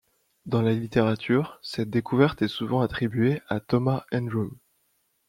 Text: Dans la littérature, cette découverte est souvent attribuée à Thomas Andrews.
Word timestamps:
Dans 0.47 0.63
la 0.63 0.71
littérature, 0.73 1.59
cette 1.61 1.91
découverte 1.91 2.41
est 2.41 2.47
souvent 2.47 2.81
attribuée 2.81 3.39
à 3.49 3.59
Thomas 3.59 4.03
Andrews. 4.11 4.57